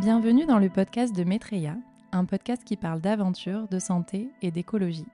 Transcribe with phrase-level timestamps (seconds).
[0.00, 1.76] Bienvenue dans le podcast de Maitreya,
[2.12, 5.06] un podcast qui parle d'aventure, de santé et d'écologie.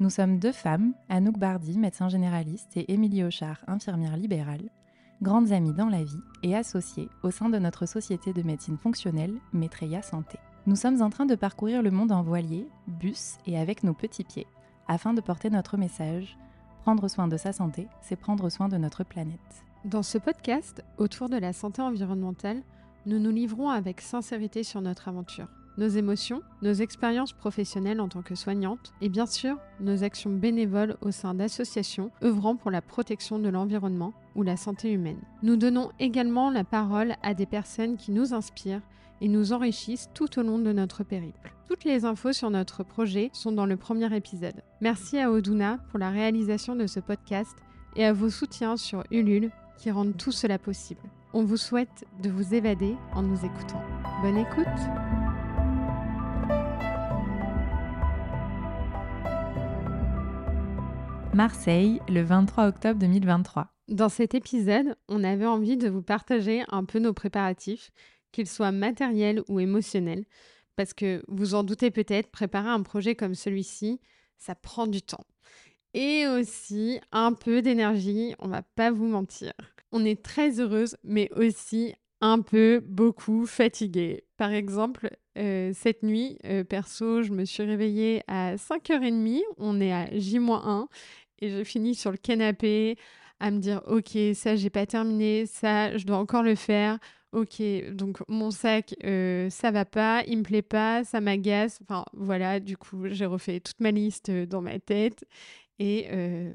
[0.00, 4.68] Nous sommes deux femmes, Anouk Bardi, médecin généraliste, et Émilie Auchard, infirmière libérale,
[5.22, 9.38] grandes amies dans la vie et associées au sein de notre société de médecine fonctionnelle,
[9.52, 10.40] Maitreya Santé.
[10.66, 14.24] Nous sommes en train de parcourir le monde en voilier, bus et avec nos petits
[14.24, 14.48] pieds,
[14.88, 16.36] afin de porter notre message.
[16.82, 19.38] Prendre soin de sa santé, c'est prendre soin de notre planète.
[19.84, 22.64] Dans ce podcast, autour de la santé environnementale,
[23.06, 28.22] nous nous livrons avec sincérité sur notre aventure nos émotions, nos expériences professionnelles en tant
[28.22, 33.38] que soignantes et bien sûr nos actions bénévoles au sein d'associations œuvrant pour la protection
[33.38, 35.20] de l'environnement ou la santé humaine.
[35.42, 38.82] Nous donnons également la parole à des personnes qui nous inspirent
[39.20, 41.52] et nous enrichissent tout au long de notre périple.
[41.68, 44.62] Toutes les infos sur notre projet sont dans le premier épisode.
[44.80, 47.56] Merci à Oduna pour la réalisation de ce podcast
[47.96, 51.02] et à vos soutiens sur Ulule qui rendent tout cela possible.
[51.32, 53.82] On vous souhaite de vous évader en nous écoutant.
[54.22, 54.66] Bonne écoute
[61.34, 63.68] Marseille, le 23 octobre 2023.
[63.88, 67.90] Dans cet épisode, on avait envie de vous partager un peu nos préparatifs,
[68.32, 70.24] qu'ils soient matériels ou émotionnels,
[70.76, 74.00] parce que vous en doutez peut-être, préparer un projet comme celui-ci,
[74.38, 75.26] ça prend du temps.
[75.92, 79.52] Et aussi un peu d'énergie, on va pas vous mentir.
[79.96, 84.24] On est très heureuse, mais aussi un peu, beaucoup fatiguée.
[84.36, 85.08] Par exemple,
[85.38, 90.86] euh, cette nuit, euh, perso, je me suis réveillée à 5h30, on est à J-1,
[91.40, 92.98] et je finis sur le canapé
[93.40, 96.98] à me dire ok ça j'ai pas terminé ça je dois encore le faire.
[97.32, 101.78] Ok donc mon sac euh, ça va pas il me plaît pas ça m'agace.
[101.82, 105.24] Enfin voilà du coup j'ai refait toute ma liste euh, dans ma tête
[105.78, 106.08] et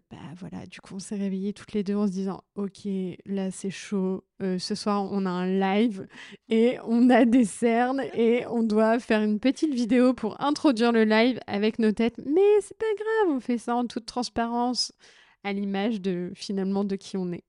[0.10, 2.88] bah voilà du coup on s'est réveillés toutes les deux en se disant ok
[3.28, 6.08] là c'est chaud ce soir on a un live
[6.50, 11.04] et on a des cernes et on doit faire une petite vidéo pour introduire le
[11.04, 14.92] live avec nos têtes mais c'est pas grave on fait ça en toute transparence
[15.44, 17.44] à l'image de finalement de qui on est.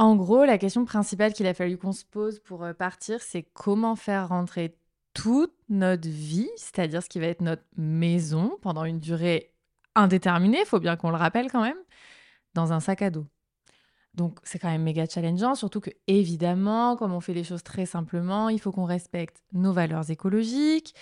[0.00, 3.96] En gros, la question principale qu'il a fallu qu'on se pose pour partir, c'est comment
[3.96, 4.76] faire rentrer
[5.18, 9.52] toute notre vie, c'est-à-dire ce qui va être notre maison pendant une durée
[9.96, 11.76] indéterminée, faut bien qu'on le rappelle quand même,
[12.54, 13.26] dans un sac à dos.
[14.14, 17.84] Donc c'est quand même méga challengeant, surtout que évidemment, comme on fait les choses très
[17.84, 20.94] simplement, il faut qu'on respecte nos valeurs écologiques,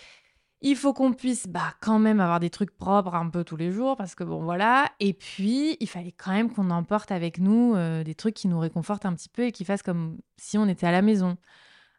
[0.62, 3.70] il faut qu'on puisse bah, quand même avoir des trucs propres un peu tous les
[3.70, 4.90] jours parce que bon voilà.
[4.98, 8.58] Et puis il fallait quand même qu'on emporte avec nous euh, des trucs qui nous
[8.58, 11.36] réconfortent un petit peu et qui fassent comme si on était à la maison.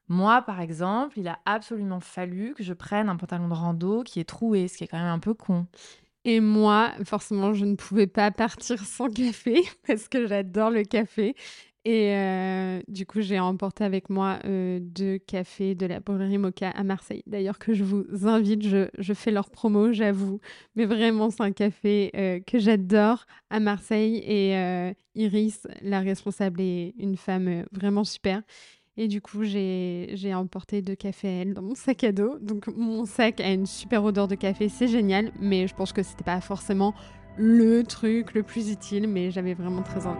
[0.10, 4.20] Moi, par exemple, il a absolument fallu que je prenne un pantalon de rando qui
[4.20, 5.68] est troué, ce qui est quand même un peu con.
[6.26, 11.36] Et moi, forcément, je ne pouvais pas partir sans café parce que j'adore le café.
[11.86, 16.70] Et euh, du coup, j'ai emporté avec moi euh, deux cafés de la brûlerie Mocha
[16.72, 17.24] à Marseille.
[17.28, 20.42] D'ailleurs, que je vous invite, je, fais leur promo, j'avoue.
[20.76, 24.18] Mais vraiment, c'est un café euh, que j'adore à Marseille.
[24.18, 24.52] Et
[25.16, 28.42] Iris, la responsable, est une femme vraiment super.
[29.00, 32.40] Et du coup, j'ai emporté deux cafés à elle dans mon sac à dos.
[32.42, 35.32] Donc, mon sac a une super odeur de café, c'est génial.
[35.40, 36.96] Mais je pense que c'était pas forcément
[37.38, 40.18] le truc le plus utile, mais j'avais vraiment très envie.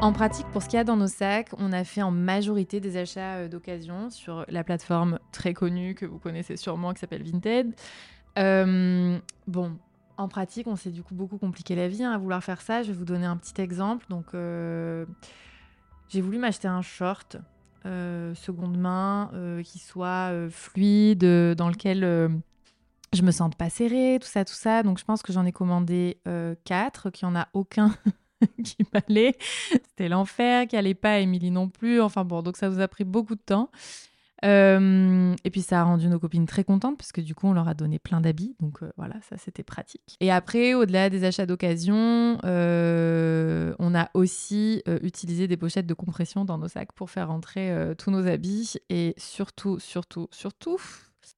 [0.00, 2.78] En pratique, pour ce qu'il y a dans nos sacs, on a fait en majorité
[2.78, 7.22] des achats euh, d'occasion sur la plateforme très connue que vous connaissez sûrement qui s'appelle
[7.22, 7.74] Vinted.
[8.38, 9.76] Euh, bon,
[10.16, 12.82] en pratique, on s'est du coup beaucoup compliqué la vie hein, à vouloir faire ça.
[12.82, 14.06] Je vais vous donner un petit exemple.
[14.08, 15.06] Donc, euh,
[16.08, 17.36] j'ai voulu m'acheter un short
[17.84, 19.30] seconde main
[19.62, 21.24] qui soit fluide,
[21.54, 22.00] dans lequel
[23.12, 24.82] je me sente pas serrée, tout ça, tout ça.
[24.82, 26.18] Donc, je pense que j'en ai commandé
[26.64, 27.94] quatre, qu'il n'y en a aucun
[28.64, 29.36] qui m'allait.
[29.70, 32.00] C'était l'enfer, qui allait pas, Émilie non plus.
[32.00, 33.70] Enfin bon, donc ça vous a pris beaucoup de temps.
[34.44, 37.52] Euh, et puis ça a rendu nos copines très contentes parce que du coup on
[37.52, 40.16] leur a donné plein d'habits, donc euh, voilà, ça c'était pratique.
[40.20, 46.44] Et après, au-delà des achats d'occasion, euh, on a aussi utilisé des pochettes de compression
[46.44, 48.74] dans nos sacs pour faire rentrer tous nos habits.
[48.90, 50.78] Et surtout, surtout, surtout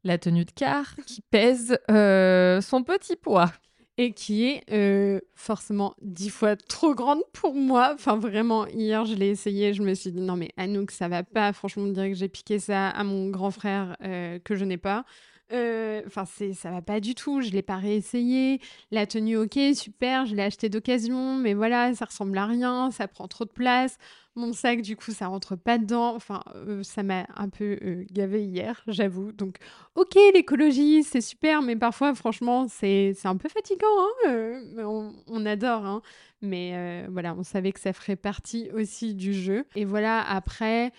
[0.04, 3.52] la tenue de car qui pèse son petit poids
[3.98, 7.92] et qui est euh, forcément dix fois trop grande pour moi.
[7.94, 11.22] Enfin, vraiment, hier, je l'ai essayé, je me suis dit, non, mais Anouk, ça va
[11.22, 11.52] pas.
[11.52, 14.76] Franchement, on dirait que j'ai piqué ça à mon grand frère euh, que je n'ai
[14.76, 15.04] pas.
[15.52, 17.40] Euh, enfin, ça va pas du tout.
[17.40, 18.60] Je l'ai pas réessayé.
[18.90, 20.26] La tenue, ok, super.
[20.26, 22.90] Je l'ai acheté d'occasion, mais voilà, ça ressemble à rien.
[22.90, 23.98] Ça prend trop de place.
[24.34, 26.14] Mon sac, du coup, ça rentre pas dedans.
[26.14, 29.32] Enfin, euh, ça m'a un peu euh, gavé hier, j'avoue.
[29.32, 29.58] Donc,
[29.94, 33.86] ok, l'écologie, c'est super, mais parfois, franchement, c'est un peu fatigant.
[34.26, 36.02] Hein on, on, adore, hein
[36.42, 39.64] mais voilà, on savait que ça ferait partie aussi du jeu.
[39.74, 40.92] Et voilà, après,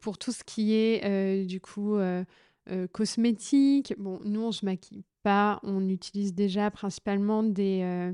[0.00, 1.96] pour tout ce qui est du coup
[2.70, 3.94] euh, cosmétiques.
[3.98, 5.58] Bon, nous, on se maquille pas.
[5.64, 8.12] On utilise déjà principalement des, euh,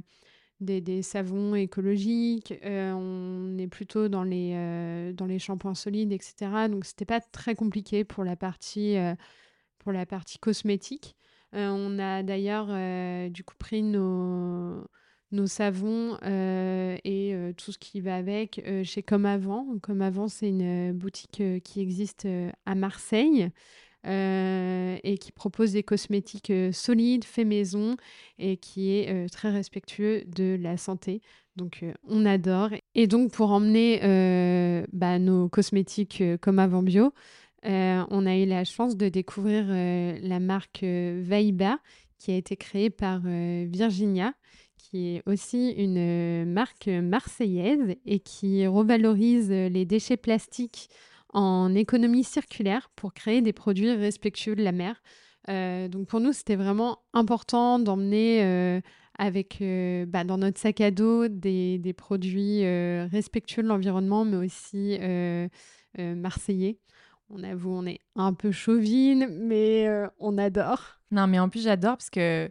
[0.61, 2.55] des, savons écologiques.
[2.65, 6.69] Euh, on est plutôt dans les, dans les shampoings solides, etc.
[6.71, 8.97] Donc, c'était pas très compliqué pour la partie,
[9.79, 11.15] pour la partie cosmétique.
[11.53, 12.69] on a d'ailleurs
[13.31, 14.87] du coup pris nos
[15.31, 19.79] nos savons et tout ce qui va avec chez Comme Avant.
[19.83, 22.27] Comme Avant, c'est une boutique qui existe
[22.65, 23.51] à Marseille.
[24.09, 27.97] Euh, et qui propose des cosmétiques euh, solides, fait maison
[28.39, 31.21] et qui est euh, très respectueux de la santé.
[31.57, 32.71] Donc on adore.
[32.95, 33.99] Et donc pour emmener
[34.93, 37.13] bah, nos cosmétiques comme avant bio,
[37.65, 41.81] on a eu la chance de découvrir la marque Vaiba
[42.17, 44.35] qui a été créée par Virginia
[44.77, 50.89] qui est aussi une marque marseillaise et qui revalorise les déchets plastiques
[51.33, 55.03] en économie circulaire pour créer des produits respectueux de la mer.
[55.49, 58.81] Euh, donc pour nous, c'était vraiment important d'emmener euh,
[59.19, 62.65] avec euh, bah, dans notre sac à dos des, des produits
[63.07, 64.99] respectueux de l'environnement, mais aussi
[65.99, 66.79] marseillais.
[67.31, 69.87] On avoue, on est un peu chauvine, mais
[70.19, 71.01] on adore.
[71.11, 72.51] Non, mais en plus, j'adore parce que,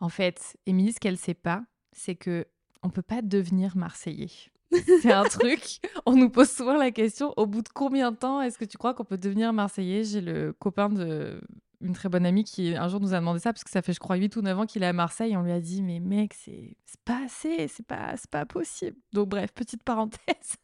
[0.00, 2.46] en fait, Émilie, ce qu'elle sait pas, c'est que
[2.82, 4.49] on peut pas devenir marseillais.
[5.02, 5.80] C'est un truc.
[6.06, 8.78] On nous pose souvent la question au bout de combien de temps est-ce que tu
[8.78, 10.04] crois qu'on peut devenir Marseillais?
[10.04, 11.40] J'ai le copain de
[11.82, 13.94] une très bonne amie qui un jour nous a demandé ça parce que ça fait
[13.94, 15.82] je crois 8 ou 9 ans qu'il est à Marseille et on lui a dit
[15.82, 16.76] mais mec c'est
[17.06, 18.96] pas assez c'est pas c'est pas possible.
[19.12, 20.56] Donc bref petite parenthèse.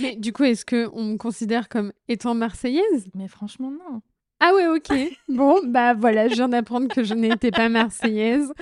[0.00, 3.08] Mais du coup est-ce que on me considère comme étant marseillaise?
[3.14, 4.00] Mais franchement non
[4.40, 4.92] ah ouais, ok.
[5.28, 8.52] Bon, bah voilà, je viens d'apprendre que je n'étais pas marseillaise.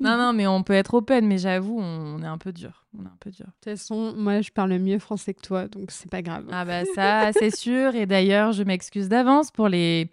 [0.00, 2.84] Non, non, mais on peut être open, mais j'avoue, on est un peu dur.
[2.96, 3.46] On est un peu dur.
[3.46, 6.46] De toute façon, moi, je parle mieux français que toi, donc c'est pas grave.
[6.52, 7.96] Ah bah ça, c'est sûr.
[7.96, 10.08] Et d'ailleurs, je m'excuse d'avance pour les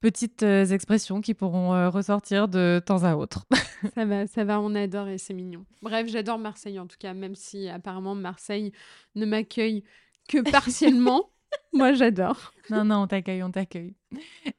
[0.00, 3.46] petites euh, expressions qui pourront euh, ressortir de temps à autre.
[3.94, 5.64] ça va, ça va, on adore et c'est mignon.
[5.80, 8.72] Bref, j'adore Marseille en tout cas, même si apparemment Marseille
[9.14, 9.82] ne m'accueille
[10.28, 11.30] que partiellement.
[11.72, 12.52] Moi, j'adore.
[12.70, 13.94] Non, non, on t'accueille, on t'accueille.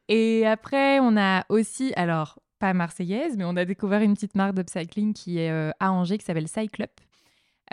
[0.07, 4.56] Et après, on a aussi, alors, pas marseillaise, mais on a découvert une petite marque
[4.56, 6.92] d'upcycling qui est euh, à Angers, qui s'appelle Cyclup.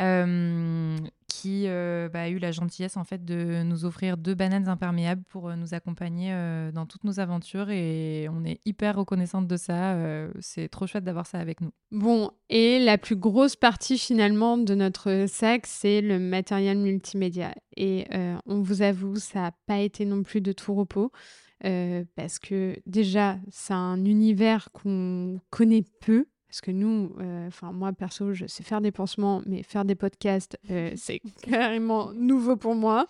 [0.01, 0.97] Euh,
[1.29, 5.23] qui euh, bah, a eu la gentillesse en fait de nous offrir deux bananes imperméables
[5.29, 6.35] pour euh, nous accompagner
[6.73, 9.97] dans toutes nos aventures et on est hyper reconnaissante de ça.
[10.41, 11.73] c'est trop chouette d'avoir ça avec nous.
[11.91, 17.55] Bon, et la plus grosse partie finalement de notre sac, c'est le matériel multimédia.
[17.77, 18.07] Et
[18.47, 21.13] on vous avoue, ça n'a pas été non plus de tout repos.
[21.61, 27.95] parce que déjà, c'est un univers qu'on connaît peu, parce que nous, euh, enfin moi
[27.95, 32.75] perso, je sais faire des pansements, mais faire des podcasts, euh, c'est carrément nouveau pour
[32.75, 33.07] moi.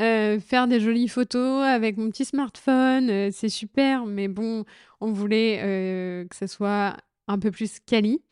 [0.00, 4.64] Euh, faire des jolies photos avec mon petit smartphone, c'est super, mais bon,
[5.02, 6.96] on voulait que ce soit
[7.26, 8.22] un peu plus quali.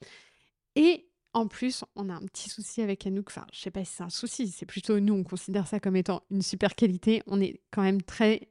[0.74, 3.26] Et en plus, on a un petit souci avec Anouk.
[3.28, 5.96] Enfin, je sais pas si c'est un souci, c'est plutôt nous, on considère ça comme
[5.96, 7.22] étant une super qualité.
[7.26, 8.48] On est quand même très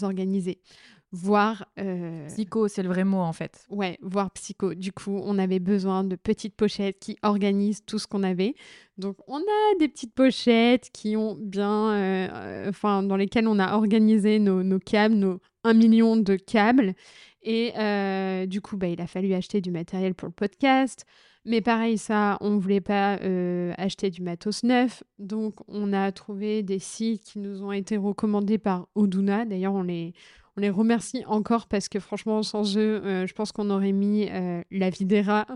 [0.00, 0.58] organisé
[1.14, 1.66] voir...
[1.78, 3.64] Euh, psycho, c'est le vrai mot en fait.
[3.70, 4.74] Ouais, voir psycho.
[4.74, 8.54] Du coup, on avait besoin de petites pochettes qui organisent tout ce qu'on avait.
[8.98, 11.92] Donc, on a des petites pochettes qui ont bien...
[11.92, 16.36] Euh, euh, enfin, dans lesquelles on a organisé nos, nos câbles, nos 1 million de
[16.36, 16.94] câbles.
[17.42, 17.72] Et
[18.46, 21.04] du coup, bah, il a fallu acheter du matériel pour le podcast.
[21.44, 23.18] Mais pareil, ça, on ne voulait pas
[23.76, 25.04] acheter du matos neuf.
[25.18, 29.44] Donc, on a trouvé des sites qui nous ont été recommandés par Oduna.
[29.44, 30.14] D'ailleurs, on les,
[30.56, 34.28] on les remercie encore parce que franchement, sans eux, euh, je pense qu'on aurait mis
[34.30, 35.46] euh, la Videra.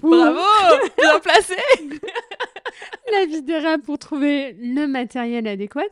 [0.00, 0.40] Bravo
[0.98, 1.54] Bien placé
[3.62, 5.82] La pour trouver le matériel adéquat.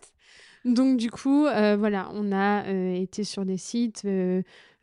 [0.65, 4.07] Donc du coup, euh, voilà, on a été sur des sites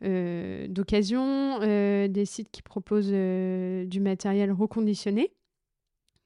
[0.00, 5.34] d'occasion, des sites qui proposent du matériel reconditionné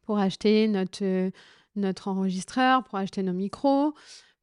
[0.02, 1.30] pour acheter notre,
[1.74, 3.94] notre enregistreur, pour acheter nos micros,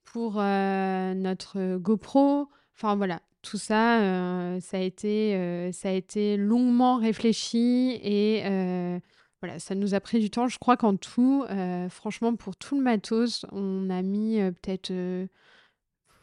[0.04, 6.38] pour notre GoPro, Enfin voilà, tout ça, euh, ça, a été, euh, ça a été
[6.38, 9.00] longuement réfléchi et euh,
[9.42, 10.48] voilà, ça nous a pris du temps.
[10.48, 11.46] Je crois qu'en tout,
[11.90, 15.28] franchement, pour tout le matos, on a mis peut-être, je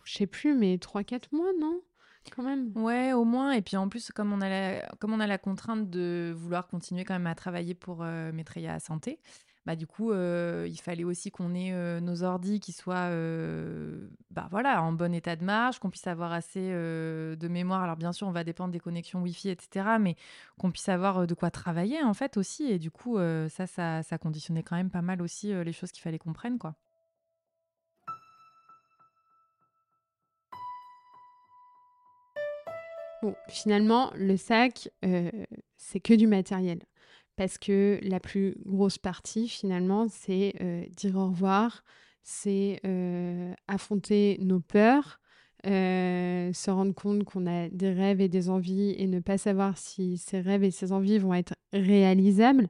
[0.05, 1.83] sais plus, mais 3-4 mois, non?
[2.31, 2.73] Quand même.
[2.77, 3.53] Ouais, au moins.
[3.53, 7.35] Et puis en plus, comme on a la, contrainte de vouloir continuer quand même à
[7.35, 9.19] travailler pour euh, Maitreya Santé,
[9.67, 13.11] bah du coup, il fallait aussi qu'on ait nos ordis qui soient
[14.31, 17.83] bah voilà, en bon état de marche, qu'on puisse avoir assez de mémoire.
[17.83, 19.99] Alors bien sûr, on va dépendre des connexions Wi-Fi, etc.
[20.01, 20.17] Mais
[20.59, 22.65] qu'on puisse avoir de quoi travailler en fait aussi.
[22.65, 26.03] Et du coup, ça, ça, ça conditionnait quand même pas mal aussi les choses qu'il
[26.03, 26.75] fallait qu'on prenne, quoi.
[33.21, 34.89] Bon, finalement, le sac,
[35.77, 36.79] c'est que du matériel.
[37.39, 40.55] Parce que la plus grosse partie, finalement, c'est
[40.97, 41.85] dire au revoir,
[42.25, 42.81] c'est
[43.69, 45.21] affronter nos peurs,
[45.63, 50.19] se rendre compte qu'on a des rêves et des envies et ne pas savoir si
[50.19, 52.69] ces rêves et ces envies vont être réalisables.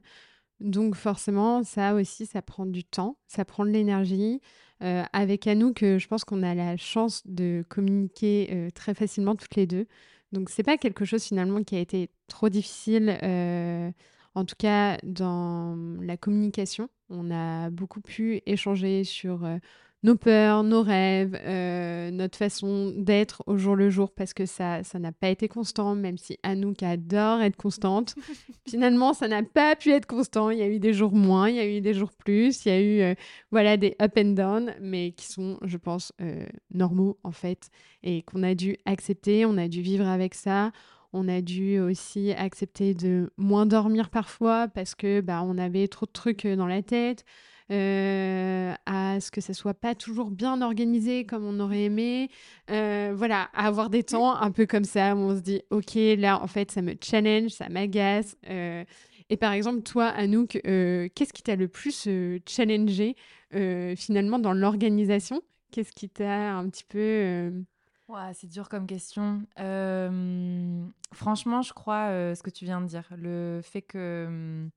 [0.59, 4.39] Donc forcément, ça aussi, ça prend du temps, ça prend de l'énergie.
[4.81, 9.87] avec Anouk, je pense qu'on a la chance de communiquer très facilement toutes les deux.
[10.31, 13.91] Donc c'est pas quelque chose finalement qui a été trop difficile, euh,
[14.39, 16.89] en tout cas dans la communication.
[17.09, 19.57] On a beaucoup pu échanger sur euh,
[20.03, 24.81] nos peurs, nos rêves, euh, notre façon d'être au jour le jour, parce que ça
[24.83, 28.15] ça n'a pas été constant, même si Anouk adore être constante.
[28.69, 30.51] Finalement, ça n'a pas pu être constant.
[30.51, 32.69] Il y a eu des jours moins, il y a eu des jours plus, il
[32.69, 33.15] y a eu euh,
[33.51, 36.13] voilà des up and down, mais qui sont, je pense,
[36.73, 37.69] normaux en fait,
[38.03, 39.45] et qu'on a dû accepter.
[39.45, 40.71] On a dû vivre avec ça.
[41.13, 46.05] On a dû aussi accepter de moins dormir parfois parce que bah, on avait trop
[46.05, 47.25] de trucs dans la tête.
[47.71, 52.29] Euh, à ce que ça soit pas toujours bien organisé comme on aurait aimé.
[52.71, 55.93] Euh, voilà, à avoir des temps un peu comme ça où on se dit, ok,
[56.17, 58.35] là, en fait, ça me challenge, ça m'agace.
[58.49, 58.83] Euh,
[59.29, 62.09] et par exemple, toi, Anouk, qu'est-ce qui t'a le plus
[62.47, 63.15] challengé
[63.95, 65.41] finalement dans l'organisation?
[65.71, 67.53] Qu'est-ce qui t'a un petit peu...
[68.33, 69.43] C'est dur comme question.
[71.13, 73.07] franchement, je crois ce que tu viens de dire.
[73.15, 74.69] Le fait que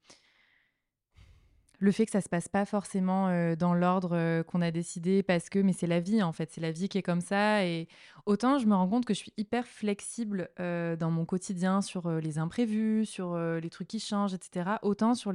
[1.78, 5.58] le fait que ça se passe pas forcément dans l'ordre qu'on a décidé parce que
[5.58, 7.88] mais c'est la vie en fait c'est la vie qui est comme ça et
[8.24, 12.38] autant je me rends compte que je suis hyper flexible dans mon quotidien sur les
[12.38, 15.32] imprévus sur les trucs qui changent etc autant sur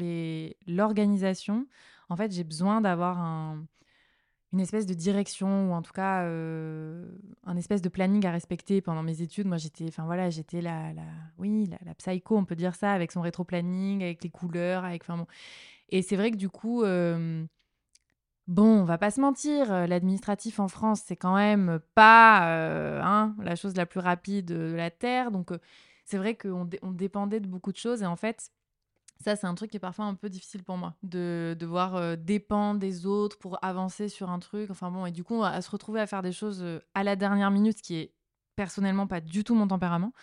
[0.68, 1.68] l'organisation
[2.08, 3.66] en fait j'ai besoin d'avoir un
[4.54, 9.04] une espèce de direction ou en tout cas un espèce de planning à respecter pendant
[9.04, 11.04] mes études moi j'étais enfin voilà j'étais la, la
[11.38, 15.04] oui la, psycho on peut dire ça avec son rétro planning avec les couleurs avec
[15.04, 15.28] enfin bon
[15.90, 17.48] et c'est vrai que du coup, bon,
[18.48, 23.76] on va pas se mentir, l'administratif en France, c'est quand même pas hein, la chose
[23.76, 25.32] la plus rapide de la Terre.
[25.32, 25.52] Donc,
[26.06, 28.02] c'est vrai qu'on on dépendait de beaucoup de choses.
[28.02, 28.52] Et en fait,
[29.24, 32.80] ça, c'est un truc qui est parfois un peu difficile pour moi, de devoir dépendre
[32.80, 34.70] des autres pour avancer sur un truc.
[34.70, 37.52] Enfin bon, et du coup, à se retrouver à faire des choses à la dernière
[37.52, 38.14] minute, ce qui est
[38.56, 40.14] personnellement pas du tout mon tempérament.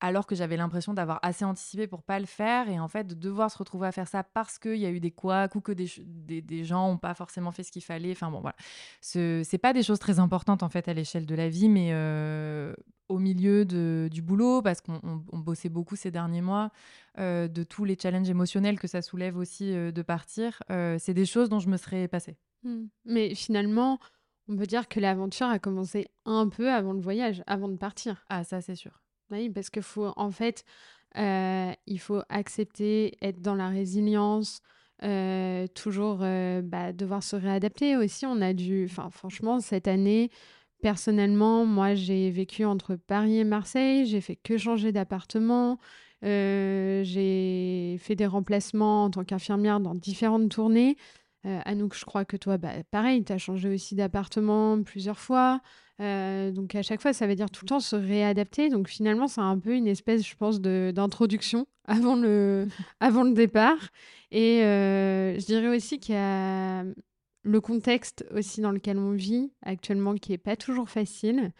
[0.00, 3.14] Alors que j'avais l'impression d'avoir assez anticipé pour pas le faire et en fait de
[3.14, 5.72] devoir se retrouver à faire ça parce qu'il y a eu des couacs ou que
[5.72, 5.88] des,
[6.40, 8.12] des, gens n'ont pas forcément fait ce qu'il fallait.
[8.12, 8.56] Enfin bon, voilà.
[9.00, 11.90] Ce c'est pas des choses très importantes en fait à l'échelle de la vie, mais
[11.92, 12.74] euh,
[13.08, 15.00] au milieu de, du boulot, parce qu'on
[15.32, 16.70] bossait beaucoup ces derniers mois,
[17.18, 20.62] euh, de tous les challenges émotionnels que ça soulève aussi euh, de partir,
[20.98, 22.36] c'est des choses dont je me serais passée.
[22.62, 22.84] Mmh.
[23.04, 23.98] Mais finalement,
[24.48, 28.24] on peut dire que l'aventure a commencé un peu avant le voyage, avant de partir.
[28.28, 29.02] Ah, ça c'est sûr.
[29.30, 30.64] Oui, parce que faut, en fait,
[31.16, 34.60] euh, il faut accepter, être dans la résilience,
[35.02, 38.26] euh, toujours euh, bah, devoir se réadapter aussi.
[38.26, 40.30] On a dû, enfin, franchement, cette année,
[40.82, 44.06] personnellement, moi, j'ai vécu entre Paris et Marseille.
[44.06, 45.78] J'ai fait que changer d'appartement.
[46.22, 50.96] j'ai fait des remplacements en tant qu'infirmière dans différentes tournées.
[51.44, 55.60] Anouk, je crois que toi, bah, pareil, tu as changé aussi d'appartement plusieurs fois.
[56.00, 58.68] Euh, donc à chaque fois, ça veut dire tout le temps se réadapter.
[58.68, 62.68] Donc finalement, c'est un peu une espèce, je pense, d'introduction avant le,
[63.00, 63.88] avant le départ.
[64.30, 66.84] Et euh, je dirais aussi qu'il y a
[67.42, 71.52] le contexte aussi dans lequel on vit actuellement qui n'est pas toujours facile.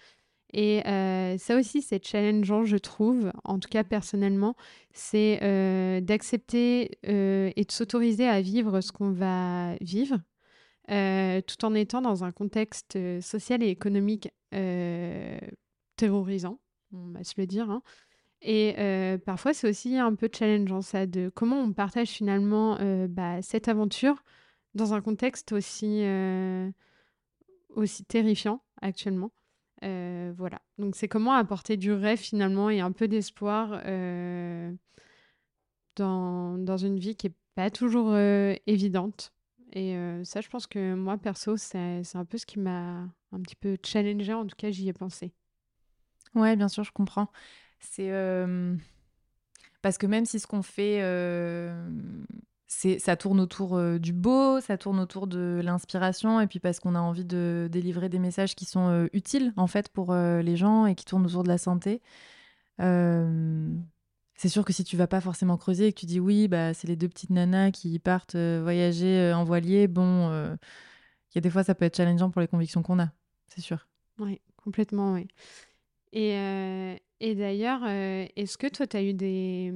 [0.55, 4.55] Et euh, ça aussi, c'est challengeant, je trouve, en tout cas personnellement,
[4.93, 5.38] c'est
[6.02, 10.19] d'accepter et de s'autoriser à vivre ce qu'on va vivre
[10.90, 15.38] euh, tout en étant dans un contexte euh, social et économique euh,
[15.97, 16.61] terrorisant,
[16.93, 17.71] on va se le dire.
[17.71, 17.83] Hein.
[18.40, 18.76] Et
[19.26, 22.78] parfois, c'est aussi un peu challengeant ça, de comment on partage finalement
[23.09, 24.23] bah, cette aventure
[24.75, 26.05] dans un contexte aussi,
[27.71, 29.33] aussi terrifiant actuellement.
[29.83, 30.61] Voilà.
[30.79, 33.83] Donc, c'est comment apporter du rêve finalement et un peu d'espoir
[35.97, 38.17] dans, dans, une vie qui n'est pas toujours
[38.67, 39.33] évidente.
[39.73, 43.57] Et ça, je pense que moi, perso, c'est un peu ce qui m'a un petit
[43.57, 44.33] peu challengé.
[44.33, 45.33] En tout cas, j'y ai pensé.
[46.35, 47.29] Ouais, bien sûr, je comprends.
[47.81, 48.11] C'est
[49.83, 51.01] parce que même si ce qu'on fait,
[52.69, 56.95] c'est ça tourne autour du beau, ça tourne autour de l'inspiration, et puis parce qu'on
[56.95, 60.95] a envie de délivrer des messages qui sont utiles en fait pour les gens et
[60.95, 62.03] qui tournent autour de la santé.
[62.79, 66.75] c'est sûr que si tu vas pas forcément creuser et que tu dis oui, bah
[66.75, 71.51] c'est les deux petites nanas qui partent voyager en voilier, bon, il y a des
[71.51, 73.11] fois ça peut être challengeant pour les convictions qu'on a,
[73.49, 73.89] c'est sûr.
[74.19, 75.27] Oui, complètement, oui.
[76.13, 79.73] Et, euh, et d'ailleurs, euh, est-ce que toi, tu as eu des...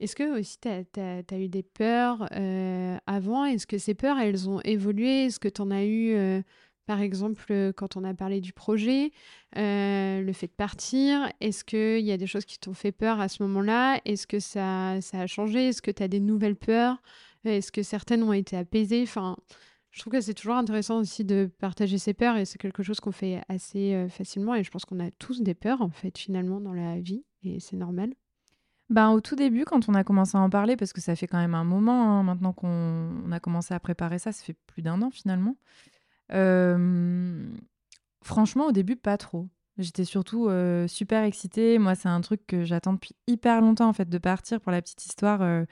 [0.00, 3.44] Est-ce que aussi tu as, eu des peurs euh, avant?
[3.44, 5.26] Est-ce que ces peurs, elles ont évolué?
[5.26, 6.42] Est-ce que tu en as eu,
[6.86, 9.12] par exemple, quand on a parlé du projet,
[9.54, 11.30] le fait de partir?
[11.40, 14.00] Est-ce qu'il y a des choses qui t'ont fait peur à ce moment-là?
[14.06, 15.68] Est-ce que ça, a changé?
[15.68, 16.96] Est-ce que tu as des nouvelles peurs?
[17.44, 19.02] Est-ce que certaines ont été apaisées?
[19.02, 19.36] Enfin,
[19.90, 23.00] je trouve que c'est toujours intéressant aussi de partager ses peurs et c'est quelque chose
[23.00, 26.16] qu'on fait assez euh, facilement et je pense qu'on a tous des peurs en fait
[26.16, 28.14] finalement dans la vie et c'est normal.
[28.90, 31.26] Ben, au tout début, quand on a commencé à en parler, parce que ça fait
[31.26, 34.82] quand même un moment hein, maintenant qu'on a commencé à préparer ça, ça fait plus
[34.82, 35.56] d'un an finalement.
[38.22, 39.48] franchement, au début, pas trop.
[39.78, 41.78] J'étais surtout euh, super excitée.
[41.78, 44.60] Moi, c'est un truc que j'attends depuis hyper longtemps en fait de partir.
[44.60, 45.64] Pour la petite histoire, euh,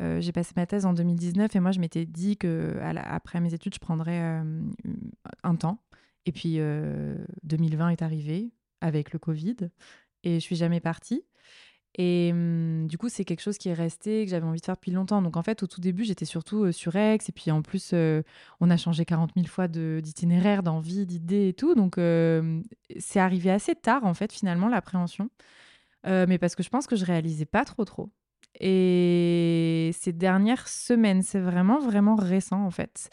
[0.00, 3.52] euh, j'ai passé ma thèse en 2019 et moi, je m'étais dit que après mes
[3.54, 4.62] études, je prendrais euh,
[5.42, 5.82] un temps.
[6.26, 6.58] Et puis,
[7.42, 9.56] 2020 euh, est arrivé avec le Covid
[10.24, 11.24] et je suis jamais partie.
[11.96, 14.76] Et hum, du coup, c'est quelque chose qui est resté, que j'avais envie de faire
[14.76, 15.22] depuis longtemps.
[15.22, 17.18] Donc en fait, au tout début, j'étais surtout sur Aix.
[17.28, 17.94] Et puis en plus,
[18.60, 21.74] on a changé 40 000 fois d'itinéraire, d'envie, d'idées et tout.
[21.74, 21.94] Donc
[22.98, 25.30] c'est arrivé assez tard, en fait, finalement, l'appréhension.
[26.04, 28.10] mais parce que je pense que je réalisais pas trop trop.
[28.60, 33.10] Et ces dernières semaines, c'est vraiment, vraiment récent en fait.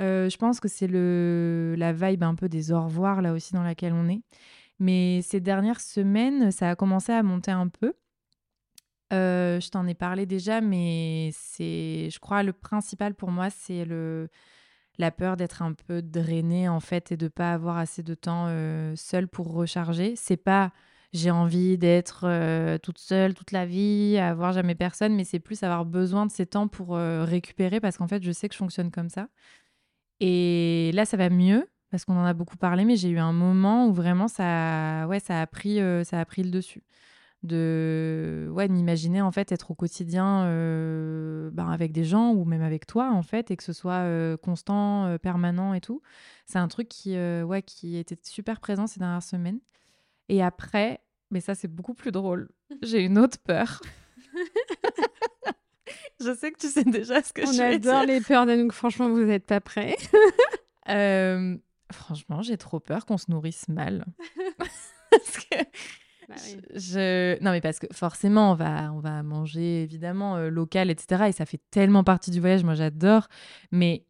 [0.00, 3.62] Euh, je pense que c'est la vibe un peu des au revoir là aussi dans
[3.62, 4.22] laquelle on est.
[4.78, 7.94] Mais ces dernières semaines, ça a commencé à monter un peu.
[9.12, 13.84] Euh, je t'en ai parlé déjà, mais c'est, je crois, le principal pour moi, c'est
[13.84, 14.28] le
[14.98, 18.46] la peur d'être un peu drainé en fait et de pas avoir assez de temps
[18.48, 20.14] euh, seul pour recharger.
[20.16, 20.72] C'est pas
[21.12, 25.62] j'ai envie d'être euh, toute seule toute la vie, avoir jamais personne, mais c'est plus
[25.62, 28.58] avoir besoin de ces temps pour euh, récupérer parce qu'en fait, je sais que je
[28.58, 29.28] fonctionne comme ça.
[30.20, 33.32] Et là, ça va mieux parce qu'on en a beaucoup parlé, mais j'ai eu un
[33.32, 36.82] moment où vraiment ça, ouais, ça a pris, ça a pris le dessus.
[37.44, 40.44] De, ouais, m'imaginer en fait être au quotidien
[41.52, 44.06] ben, avec des gens ou même avec toi en fait et que ce soit
[44.38, 46.00] constant, permanent et tout.
[46.46, 49.60] C'est un truc qui, ouais, qui était super présent ces dernières semaines.
[50.30, 52.48] Et après, mais ça c'est beaucoup plus drôle,
[52.82, 53.82] j'ai une autre peur.
[56.20, 59.08] je sais que tu sais déjà ce que On je adore les peurs d'Anouk, franchement,
[59.08, 59.96] vous n'êtes pas prêts.
[60.88, 61.56] euh,
[61.92, 64.04] franchement, j'ai trop peur qu'on se nourrisse mal.
[65.10, 65.56] parce que
[66.28, 66.34] bah
[66.74, 71.24] je, Non, mais parce que forcément, on va, on va manger évidemment euh, local, etc.
[71.28, 73.28] Et ça fait tellement partie du voyage, moi j'adore.
[73.72, 74.06] Mais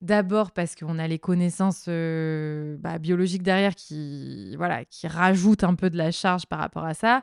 [0.00, 5.74] D'abord parce qu'on a les connaissances euh, bah, biologiques derrière qui, voilà, qui rajoutent un
[5.74, 7.22] peu de la charge par rapport à ça.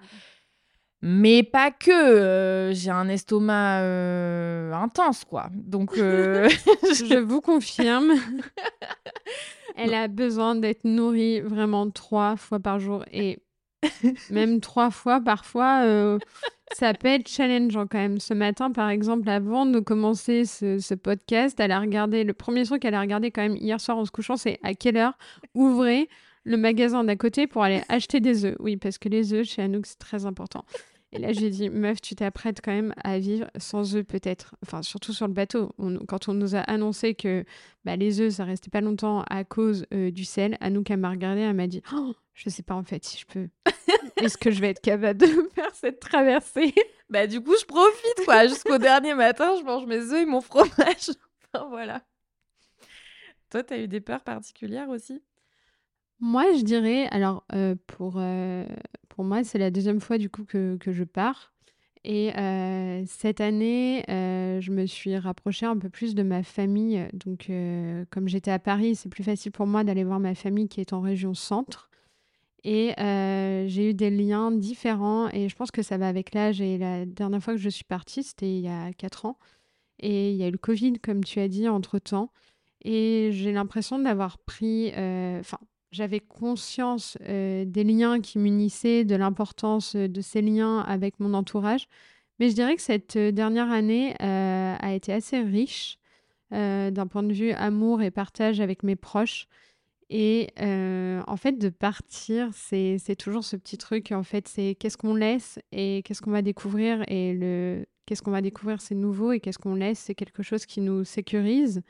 [1.02, 1.92] Mais pas que.
[1.92, 5.50] Euh, j'ai un estomac euh, intense, quoi.
[5.54, 8.12] Donc, je vous confirme.
[9.78, 13.40] Elle a besoin d'être nourrie vraiment trois fois par jour et
[14.30, 16.20] même trois fois parfois
[16.74, 18.20] ça peut être challengeant quand même.
[18.20, 22.82] Ce matin, par exemple, avant de commencer ce, podcast, elle a regardé, le premier truc
[22.82, 25.18] qu'elle a regardé quand même hier soir en se couchant, c'est à quelle heure
[25.54, 26.10] ouvrez
[26.44, 28.56] le magasin d'à côté pour aller acheter des œufs.
[28.60, 30.66] Oui, parce que les œufs, chez Anouk, c'est très important.
[31.12, 34.56] Et là, j'ai dit, meuf, tu t'apprêtes quand même à vivre sans œufs, peut-être.
[34.64, 35.72] Enfin, surtout sur le bateau.
[36.08, 37.46] quand on nous a annoncé que
[37.86, 41.10] bah, les œufs, ça restait pas longtemps à cause euh, du sel, Anouk, elle m'a
[41.10, 43.50] regardé, elle m'a dit, oh, je sais pas en fait si je peux.
[44.18, 46.74] Est-ce que je vais être capable de faire cette traversée?
[47.08, 48.48] Bah, du coup, je profite, quoi.
[48.48, 51.12] Jusqu'au dernier matin, je mange mes œufs et mon fromage.
[51.54, 52.02] enfin, voilà.
[53.52, 55.22] Toi, t'as eu des peurs particulières aussi?
[56.20, 58.66] Moi, je dirais, alors euh, pour, euh,
[59.10, 61.54] pour moi, c'est la deuxième fois du coup que, que je pars.
[62.04, 67.08] Et euh, cette année, je me suis rapprochée un peu plus de ma famille.
[67.14, 67.52] Donc,
[68.12, 70.94] comme j'étais à Paris, c'est plus facile pour moi d'aller voir ma famille qui est
[70.94, 71.90] en région centre.
[72.68, 75.30] Et j'ai eu des liens différents.
[75.30, 76.60] Et je pense que ça va avec l'âge.
[76.60, 79.38] Et la dernière fois que je suis partie, c'était il y a 4 ans.
[80.00, 82.32] Et il y a eu le Covid, comme tu as dit, entre-temps.
[82.84, 84.90] Et j'ai l'impression d'avoir pris...
[84.90, 85.60] Enfin,
[85.92, 91.88] j'avais conscience des liens qui m'unissaient, de l'importance de ces liens avec mon entourage.
[92.40, 96.00] Mais je dirais que cette dernière année a été assez riche
[96.52, 99.48] d'un point de vue amour et partage avec mes proches.
[100.10, 100.50] Et
[101.28, 104.12] en fait, de partir, c'est toujours ce petit truc.
[104.12, 107.04] En fait, c'est qu'est-ce qu'on laisse et qu'est-ce qu'on va découvrir.
[107.08, 109.32] Et le qu'est-ce qu'on va découvrir, c'est nouveau.
[109.32, 111.82] Et qu'est-ce qu'on laisse, c'est quelque chose qui nous sécurise.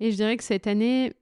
[0.00, 1.12] Et je dirais que cette année,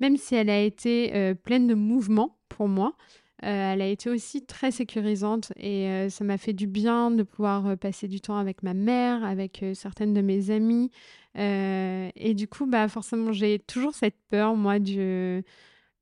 [0.00, 2.94] même si elle a été pleine de mouvements pour moi,
[3.38, 5.52] elle a été aussi très sécurisante.
[5.56, 9.64] Et ça m'a fait du bien de pouvoir passer du temps avec ma mère, avec
[9.74, 10.90] certaines de mes amies.
[11.38, 15.42] Euh, et du coup, bah, forcément, j'ai toujours cette peur, moi, du,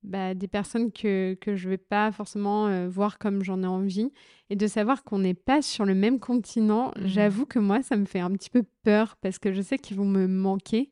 [0.05, 3.67] bah, des personnes que, que je ne vais pas forcément euh, voir comme j'en ai
[3.67, 4.12] envie.
[4.51, 7.07] Et de savoir qu'on n'est pas sur le même continent, mmh.
[7.07, 9.97] j'avoue que moi, ça me fait un petit peu peur parce que je sais qu'ils
[9.97, 10.90] vont me manquer.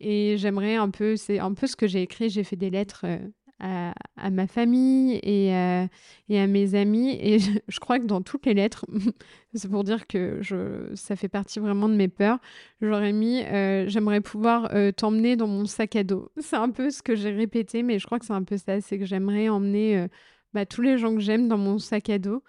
[0.00, 3.02] Et j'aimerais un peu, c'est un peu ce que j'ai écrit, j'ai fait des lettres
[3.04, 3.18] euh,
[3.60, 5.86] à, ma famille et, euh,
[6.28, 7.16] et, à mes amis.
[7.20, 7.38] Et
[7.68, 8.86] je, crois que dans toutes les lettres,
[9.54, 12.38] c'est pour dire que je, ça fait partie vraiment de mes peurs,
[12.80, 16.30] j'aurais mis euh, J'aimerais pouvoir euh, t'emmener dans mon sac à dos.
[16.38, 18.80] C'est un peu ce que j'ai répété, mais je crois que c'est un peu ça
[18.80, 20.06] c'est que j'aimerais emmener
[20.52, 22.42] bah, tous les gens que j'aime dans mon sac à dos.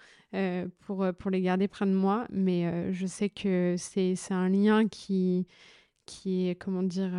[0.82, 5.48] pour, pour les garder près de moi, mais je sais que c'est un lien qui,
[6.06, 7.12] qui est, comment dire,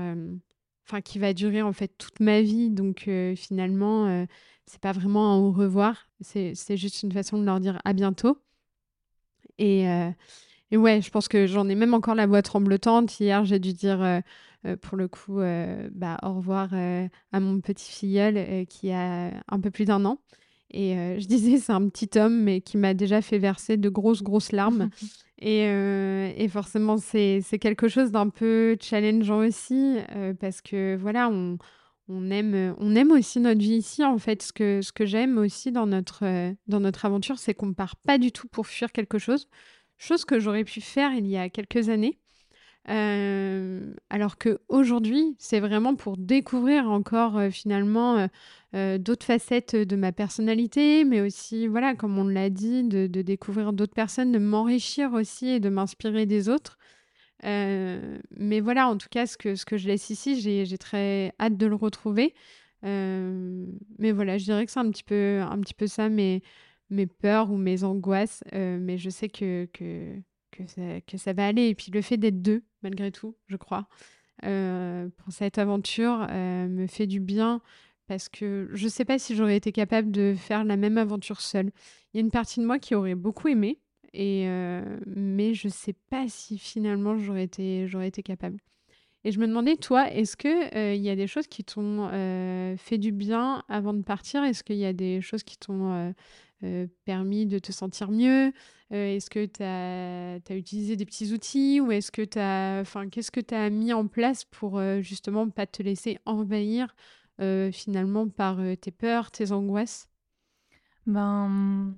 [0.87, 2.71] enfin qui va durer en fait toute ma vie.
[2.71, 4.25] Donc euh, finalement, euh,
[4.67, 8.39] c'est pas vraiment un au revoir, c'est juste une façon de leur dire à bientôt.
[9.59, 10.11] Et, euh,
[10.71, 13.19] et ouais, je pense que j'en ai même encore la voix tremblotante.
[13.21, 14.23] Hier, j'ai dû dire
[14.81, 15.41] pour le coup
[15.93, 20.19] bah, au revoir à mon petit filleul qui a un peu plus d'un an.
[20.73, 24.23] Et je disais, c'est un petit homme, mais qui m'a déjà fait verser de grosses,
[24.23, 24.91] grosses larmes.
[25.45, 31.59] Euh, et, forcément, c'est quelque chose d'un peu challengeant aussi, euh, parce que voilà, on,
[32.31, 34.05] aime, aussi notre vie ici.
[34.05, 37.67] En fait, ce que, que j'aime aussi dans notre, euh, dans notre aventure, c'est qu'on
[37.67, 39.49] ne part pas du tout pour fuir quelque chose,
[39.99, 42.19] chose que j'aurais pu faire il y a quelques années.
[42.87, 48.29] alors qu'aujourd'hui, c'est vraiment pour découvrir encore finalement
[48.77, 53.73] euh, d'autres facettes de ma personnalité, mais aussi, voilà, comme on l'a dit, de, découvrir
[53.73, 56.77] d'autres personnes, de m'enrichir aussi et de m'inspirer des autres.
[57.45, 61.33] Euh, mais voilà, en tout cas, ce que, ce que je laisse ici, j'ai très
[61.41, 62.35] hâte de le retrouver.
[62.85, 63.65] Euh,
[63.99, 66.43] mais voilà, je dirais que c'est un petit peu, un petit peu ça, mes,
[66.91, 68.45] mes peurs ou mes angoisses.
[68.53, 70.17] mais je sais que, que,
[70.51, 71.69] que, que ça va aller.
[71.69, 73.89] Et puis le fait d'être deux, malgré tout, je crois,
[74.43, 77.63] pour cette aventure, me fait du bien
[78.07, 81.41] parce que je ne sais pas si j'aurais été capable de faire la même aventure
[81.41, 81.71] seule.
[82.13, 83.79] Il y a une partie de moi qui aurait beaucoup aimé,
[84.17, 88.59] et, euh, mais je ne sais pas si finalement j'aurais été, j'aurais été capable.
[89.25, 92.77] Et je me demandais, toi, est-ce qu'il euh, y a des choses qui t'ont euh,
[92.77, 94.43] fait du bien avant de partir?
[94.45, 96.15] Est-ce qu'il y a des choses qui t'ont
[97.05, 98.53] permis de te sentir mieux?
[98.91, 102.79] Est-ce que tu as, as, utilisé des petits outils Ou est-ce que tu as.
[102.81, 106.95] Enfin, qu'est-ce que tu as mis en place pour justement pas te laisser envahir
[107.41, 110.09] euh, finalement par euh, tes peurs, tes angoisses?
[111.07, 111.95] Ben,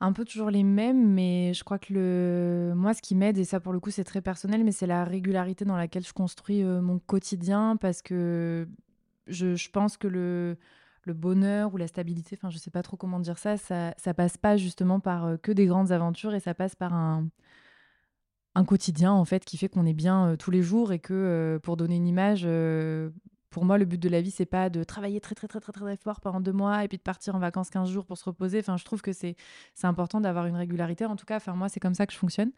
[0.00, 2.72] un peu toujours les mêmes, mais je crois que le...
[2.74, 5.04] moi, ce qui m'aide, et ça pour le coup c'est très personnel, mais c'est la
[5.04, 8.68] régularité dans laquelle je construis mon quotidien, parce que
[9.26, 10.56] je, je pense que le,
[11.02, 14.14] le bonheur ou la stabilité, enfin je sais pas trop comment dire ça, ça, ça
[14.14, 17.28] passe pas justement par que des grandes aventures, et ça passe par un,
[18.54, 21.76] un quotidien en fait qui fait qu'on est bien tous les jours et que pour
[21.76, 22.46] donner une image
[23.52, 25.72] pour moi, le but de la vie, c'est pas de travailler très, très, très, très,
[25.72, 28.24] très fort pendant deux mois et puis de partir en vacances 15 jours pour se
[28.24, 28.58] reposer.
[28.58, 29.36] Enfin, je trouve que c'est
[29.82, 31.04] important d'avoir une régularité.
[31.04, 32.50] En tout cas, moi, c'est comme ça que je fonctionne.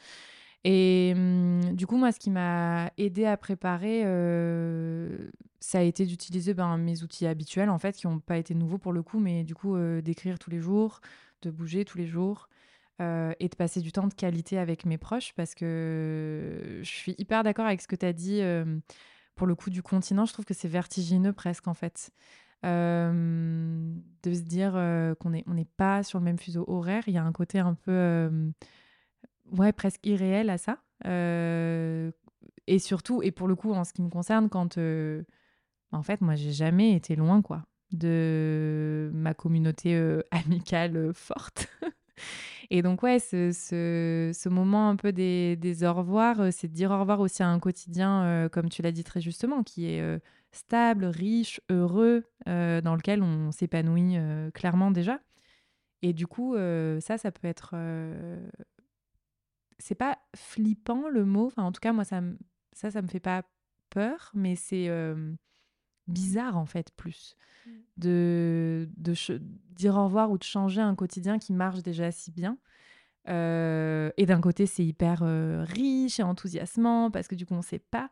[0.63, 5.29] Et hum, du coup, moi, ce qui m'a aidé à préparer, euh,
[5.61, 8.79] ça a été d'utiliser ben, mes outils habituels, en fait, qui n'ont pas été nouveaux
[8.79, 11.01] pour le coup, mais du coup, euh, d'écrire tous les jours,
[11.43, 12.49] de bouger tous les jours.
[13.01, 17.17] Euh, et de passer du temps de qualité avec mes proches parce que je suis
[17.19, 18.41] hyper d'accord avec ce que tu as dit
[19.35, 22.11] pour le coup du continent, je trouve que c'est vertigineux presque en fait.
[22.63, 24.73] De se dire
[25.21, 27.59] qu'on n'est on n'est pas sur le même fuseau horaire, il y a un côté
[27.59, 28.31] un peu
[29.53, 30.79] ouais presque irréel à ça.
[32.67, 36.37] et surtout, et pour le coup en ce qui me concerne, quand en fait moi
[36.37, 41.69] j'ai jamais été loin quoi de ma communauté amicale forte.
[42.71, 46.91] Et donc, ouais, ce, ce, moment un peu des, des au revoir, c'est de dire
[46.91, 50.21] au revoir aussi à un quotidien, comme tu l'as dit très justement, qui est
[50.53, 54.17] stable, riche, heureux, dans lequel on s'épanouit
[54.55, 55.21] clairement déjà.
[56.03, 56.57] Et du coup,
[57.01, 57.75] ça, ça peut être.
[59.79, 62.23] C'est pas flippant le mot, enfin, en tout cas, moi, ça,
[62.73, 63.43] ça, ça me fait pas
[63.91, 64.89] peur, mais c'est
[66.07, 67.37] bizarre en fait plus
[67.67, 67.71] mm.
[67.99, 69.15] de, de
[69.71, 72.59] dire au revoir ou de changer un quotidien qui marche déjà si bien.
[73.29, 77.59] Euh, et d'un côté, c'est hyper euh, riche et enthousiasmant parce que du coup, on
[77.59, 78.11] ne sait pas.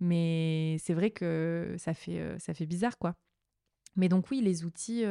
[0.00, 3.14] Mais c'est vrai que ça fait, euh, ça fait bizarre, quoi.
[3.96, 5.04] Mais donc oui, les outils,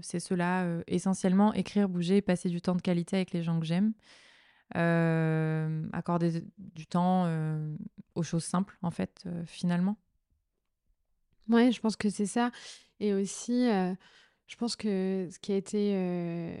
[0.00, 3.92] c'est cela, essentiellement écrire, bouger, passer du temps de qualité avec les gens que j'aime,
[5.92, 7.30] accorder du temps
[8.14, 9.98] aux choses simples, en fait, finalement.
[11.48, 12.50] Ouais, je pense que c'est ça.
[13.00, 16.58] Et aussi, je pense que ce qui a été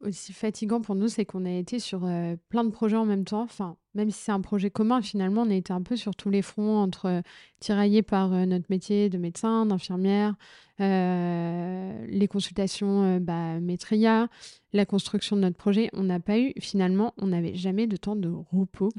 [0.00, 2.08] aussi fatigant pour nous, c'est qu'on a été sur
[2.48, 3.42] plein de projets en même temps.
[3.42, 6.30] Enfin, même si c'est un projet commun, finalement, on a été un peu sur tous
[6.30, 7.22] les fronts, entre
[7.58, 10.36] tiraillés par notre métier de médecin, d'infirmière,
[10.78, 14.28] les consultations bah, Maitria,
[14.72, 15.90] la construction de notre projet.
[15.92, 18.90] On n'a pas eu, finalement, on n'avait jamais de temps de repos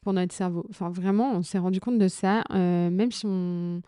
[0.00, 0.66] pour notre cerveau.
[0.70, 3.82] Enfin, vraiment, on s'est rendu compte de ça, même si on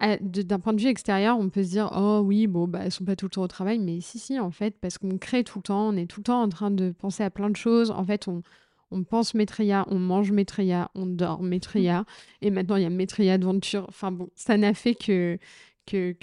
[0.00, 3.04] d'un point de vue extérieur, on peut se dire oh oui, bon bah elles sont
[3.04, 5.58] pas tout le temps au travail, mais si si en fait parce qu'on crée tout
[5.58, 7.90] le temps, on est tout le temps en train de penser à plein de choses.
[7.90, 8.42] En fait, on,
[8.90, 12.04] on pense Maitreya, on mange Maitreya, on dort Maitreya,
[12.42, 13.86] et maintenant il y a Maitreya Adventure.
[13.88, 15.38] Enfin bon, ça n'a fait que
[15.86, 16.14] que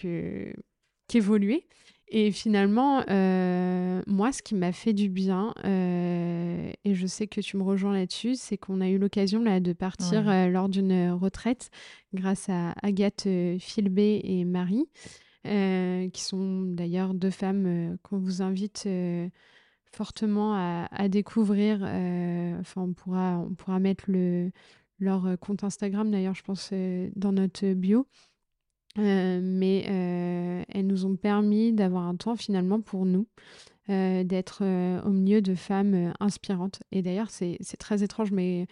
[1.08, 1.68] qu'évoluer.
[2.08, 7.42] Et finalement, euh, moi, ce qui m'a fait du bien, euh, et je sais que
[7.42, 11.12] tu me rejoins là-dessus, c'est qu'on a eu l'occasion là, de partir euh, lors d'une
[11.12, 11.72] retraite
[12.14, 13.28] grâce à Agathe
[13.60, 14.86] Filbé et Marie,
[15.44, 18.88] qui sont d'ailleurs deux femmes qu'on vous invite
[19.92, 21.82] fortement à, découvrir.
[22.60, 24.52] Enfin, on pourra, on pourra mettre le,
[25.00, 26.72] leur compte Instagram, d'ailleurs, je pense,
[27.16, 28.08] dans notre bio.
[28.98, 33.28] Euh, mais euh, elles nous ont permis d'avoir un temps finalement pour nous,
[33.90, 34.64] euh, d'être
[35.06, 36.82] au milieu de femmes inspirantes.
[36.92, 38.68] Et d'ailleurs, c'est très étrange, mais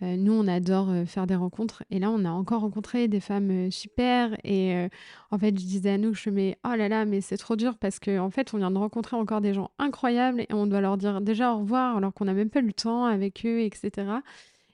[0.00, 1.82] nous, on adore faire des rencontres.
[1.90, 4.36] Et là, on a encore rencontré des femmes super.
[4.44, 4.88] Et
[5.32, 7.76] en fait, je disais à nous, je me oh là là, mais c'est trop dur
[7.78, 10.80] parce qu'en en fait, on vient de rencontrer encore des gens incroyables et on doit
[10.80, 14.20] leur dire déjà au revoir alors qu'on n'a même pas le temps avec eux, etc.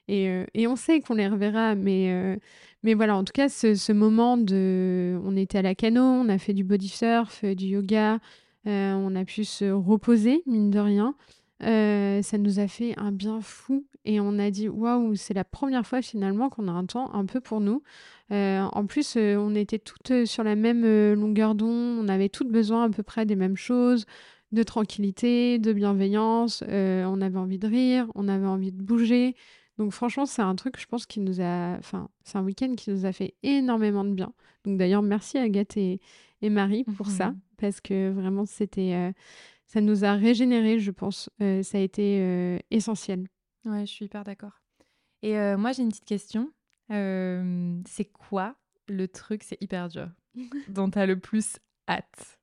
[0.07, 2.37] Et, et on sait qu'on les reverra, mais,
[2.85, 5.19] mais voilà, en tout cas, ce, moment de.
[5.25, 8.19] On était à la cano, on a fait du body surf, euh, du yoga,
[8.67, 11.15] euh, on a pu se reposer, mine de rien.
[11.63, 15.43] Euh, ça nous a fait un bien fou et on a dit waouh, c'est la
[15.43, 17.81] première fois finalement qu'on a un temps un peu pour nous.
[18.29, 22.89] en plus, on était toutes sur la même longueur d'onde, on avait toutes besoin à
[22.89, 24.05] peu près des mêmes choses,
[24.51, 26.63] de tranquillité, de bienveillance.
[26.67, 29.35] on avait envie de rire, on avait envie de bouger.
[29.77, 31.75] Donc franchement, c'est un truc, je pense, qui nous a...
[31.77, 34.33] Enfin, c'est un week-end qui nous a fait énormément de bien.
[34.63, 35.99] Donc d'ailleurs, merci Agathe et,
[36.41, 38.93] et Marie pour ça, mmh parce que vraiment, c'était...
[38.93, 39.13] Euh,
[39.65, 41.29] ça nous a régénéré, je pense.
[41.41, 43.27] Euh, ça a été euh, essentiel.
[43.63, 44.61] Ouais, je suis hyper d'accord.
[45.21, 46.51] Et moi, j'ai une petite question.
[46.89, 48.55] c'est quoi
[48.87, 50.09] le truc, c'est hyper dur,
[50.67, 51.57] dont tu as le plus
[51.87, 52.39] hâte?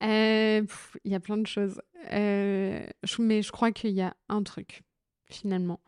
[0.00, 0.66] Il
[1.04, 1.80] y a plein de choses.
[2.10, 4.82] mais je crois qu'il y a un truc,
[5.26, 5.78] finalement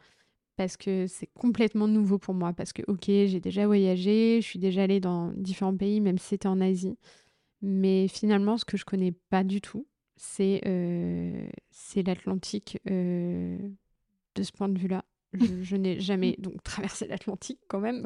[0.56, 2.52] parce que c'est complètement nouveau pour moi.
[2.52, 6.28] Parce que, ok, j'ai déjà voyagé, je suis déjà allée dans différents pays, même si
[6.28, 6.96] c'était en Asie.
[7.62, 9.86] Mais finalement, ce que je connais pas du tout,
[10.16, 11.48] c'est euh,
[11.96, 13.58] l'Atlantique euh,
[14.34, 15.04] de ce point de vue-là.
[15.34, 18.04] Je, n'ai jamais donc traversé l'Atlantique quand même.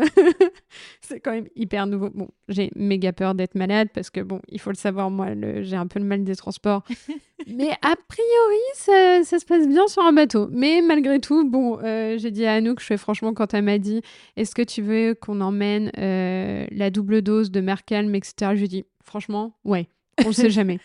[1.00, 2.10] c'est quand même hyper nouveau.
[2.10, 5.28] Bon, j'ai méga peur d'être malade parce que bon, il faut le savoir, moi,
[5.62, 6.84] j'ai un peu le mal des transports.
[7.48, 10.48] Mais a priori, ça, ça, se passe bien sur un bateau.
[10.52, 13.78] Mais malgré tout, bon, euh, j'ai dit à Anouk, je fais franchement quand elle m'a
[13.78, 14.02] dit,
[14.36, 18.52] est-ce que tu veux qu'on emmène euh, la double dose de Mercalm, etc.
[18.52, 19.88] Je lui ai dit, franchement, ouais,
[20.24, 20.78] on ne sait jamais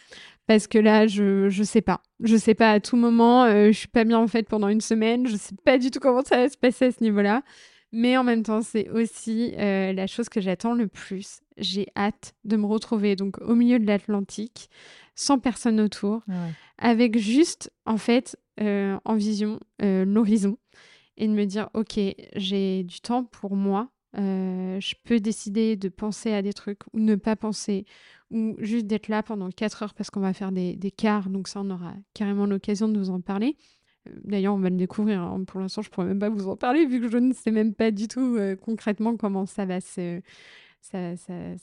[0.52, 2.02] parce que là, je je sais pas.
[2.22, 3.48] Je sais pas à tout moment.
[3.48, 5.26] Je euh, je suis pas bien en fait pendant une semaine.
[5.26, 7.42] Je sais pas du tout comment ça va se passer à ce niveau-là.
[7.94, 11.40] Mais en même temps, c'est aussi euh, la chose que j'attends le plus.
[11.58, 14.70] J'ai hâte de me retrouver donc au milieu de l'Atlantique,
[15.16, 16.26] sans personne autour,
[16.78, 20.58] avec juste en fait euh, en vision l'horizon
[21.16, 21.98] et de me dire ok,
[22.36, 23.90] j'ai du temps pour moi.
[24.14, 27.86] Je peux décider de penser à des trucs ou ne pas penser
[28.30, 31.48] ou juste d'être là pendant 4 heures parce qu'on va faire des, des quarts, donc
[31.48, 33.58] ça on aura carrément l'occasion de vous en parler.
[34.08, 35.22] Euh, d'ailleurs, on va le découvrir.
[35.22, 35.44] Hein.
[35.46, 37.52] Pour l'instant, je ne pourrais même pas vous en parler vu que je ne sais
[37.52, 40.22] même pas du tout euh, concrètement comment ça va se,
[40.82, 41.16] ça,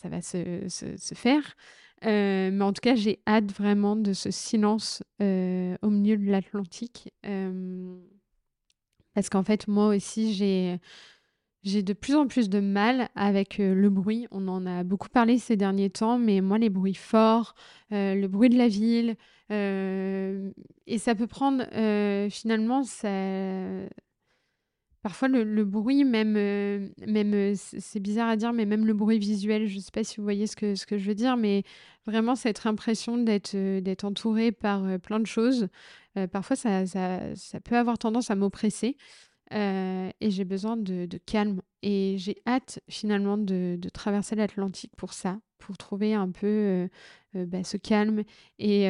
[0.05, 1.57] va se, se, faire.
[2.05, 7.13] Euh, mais en tout cas, j'ai hâte vraiment de ce silence au milieu de l'Atlantique.
[9.15, 10.79] parce qu'en fait, moi aussi, j'ai
[11.64, 14.27] j'ai de plus en plus de mal avec euh, le bruit.
[14.31, 17.55] On en a beaucoup parlé ces derniers temps, mais moi, les bruits forts,
[17.92, 19.16] euh, le bruit de la ville,
[19.51, 20.51] euh,
[20.87, 21.64] et ça peut prendre
[22.31, 22.83] finalement,
[25.03, 26.33] parfois le, bruit, même,
[27.07, 30.18] même c'est bizarre à dire, mais même le bruit visuel, je ne sais pas si
[30.18, 31.62] vous voyez ce que, je veux dire, mais
[32.07, 35.68] vraiment cette impression d'être entouré par plein de choses,
[36.31, 38.97] parfois ça, ça peut avoir tendance à m'oppresser.
[39.53, 41.63] Euh, et j'ai besoin de, calme.
[41.83, 45.41] Et j'ai hâte finalement de, traverser l'Atlantique pour ça.
[45.59, 46.89] pour trouver un peu
[47.35, 48.23] bah, ce calme
[48.59, 48.85] et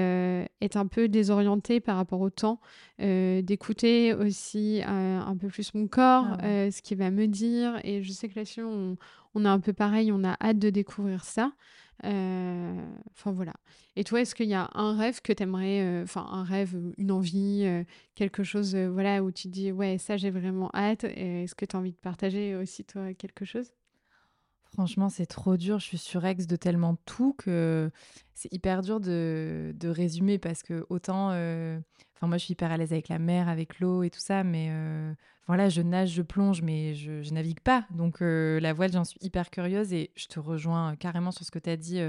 [0.61, 2.61] être un peu désorienté par rapport au temps,
[2.99, 7.81] d'écouter aussi un peu plus mon corps, ah ce qu'il va me dire.
[7.85, 8.97] Et je sais que là-dessus, on,
[9.38, 11.53] on a un peu pareil, on a hâte de découvrir ça.
[12.05, 13.55] Enfin voilà.
[13.96, 17.11] Et toi, est-ce qu'il y a un rêve que tu aimerais, enfin un rêve, une
[17.12, 17.66] envie,
[18.14, 21.05] quelque chose voilà, où tu dis ouais, ça j'ai vraiment hâte.
[21.05, 23.77] Est-ce que tu as envie de partager aussi toi quelque chose?
[24.72, 25.78] Franchement, c'est trop dur.
[25.78, 27.90] Je suis surex de tellement tout que
[28.35, 31.28] c'est hyper dur de, de résumer parce que autant.
[31.28, 34.42] Enfin, moi, je suis hyper à l'aise avec la mer, avec l'eau et tout ça,
[34.44, 34.70] mais
[35.46, 37.87] voilà, je nage, je plonge, mais je, je navigue pas.
[37.90, 41.59] Donc, la voile, j'en suis hyper curieuse et je te rejoins carrément sur ce que
[41.61, 42.00] tu as dit.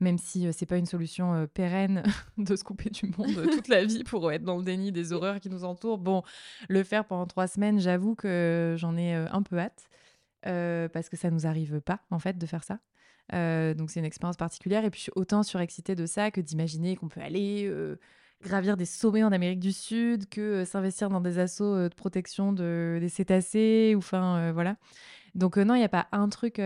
[0.00, 2.02] même si c'est pas une solution pérenne
[2.38, 5.40] de se couper du monde toute la vie pour être dans le déni des horreurs
[5.40, 5.98] qui nous entourent.
[5.98, 6.22] Bon,
[6.68, 9.88] le faire pendant trois semaines, j'avoue que j'en ai un peu hâte.
[10.46, 12.78] Euh, parce que ça nous arrive pas en fait de faire ça.
[13.32, 16.40] Euh, donc c'est une expérience particulière et puis je suis autant surexcitée de ça que
[16.40, 17.96] d'imaginer qu'on peut aller euh,
[18.42, 22.98] gravir des sommets en Amérique du Sud, que s'investir dans des assauts de protection de,
[23.00, 24.76] des cétacés ou enfin voilà.
[25.34, 26.60] Donc non, il n'y a pas un truc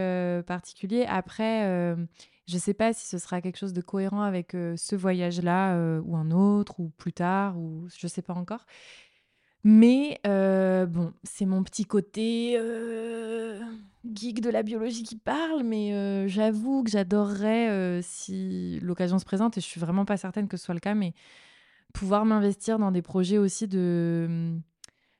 [0.47, 1.05] particulier.
[1.09, 1.97] Après,
[2.47, 6.31] je sais pas si ce sera quelque chose de cohérent avec ce voyage-là ou un
[6.31, 8.67] autre ou plus tard ou je sais pas encore.
[9.63, 13.61] Mais euh, bon, c'est mon petit côté euh,
[14.11, 19.59] geek de la biologie qui parle, mais euh, j'avoue que j'adorerais, si l'occasion se présente,
[19.59, 21.13] et je suis vraiment pas certaine que ce soit le cas, mais
[21.93, 24.57] pouvoir m'investir dans des projets aussi de,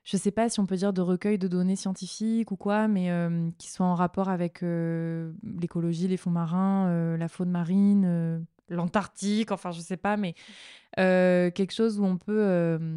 [0.03, 3.11] je sais pas si on peut dire de recueil de données scientifiques ou quoi, mais
[3.59, 9.81] qui soient en rapport avec l'écologie, les fonds marins, la faune marine, l'Antarctique, enfin je
[9.81, 10.33] sais pas, mais
[10.95, 12.89] quelque chose où on peut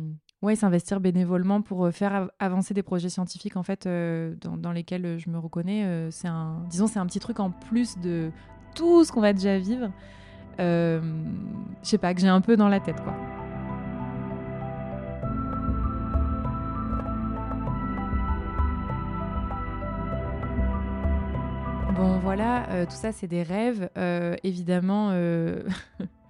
[0.44, 5.06] ouais, s'investir bénévolement pour euh, faire avancer des projets scientifiques en fait euh, dans, lesquels
[5.06, 6.08] euh, je me reconnais.
[6.10, 8.30] c'est un, disons, c'est un petit truc en plus de
[8.74, 9.90] tout ce qu'on va déjà vivre.
[10.58, 11.00] je
[11.82, 13.14] sais pas que j'ai un peu dans la tête quoi.
[21.96, 23.88] Bon voilà, tout ça c'est des rêves.
[24.42, 25.10] évidemment,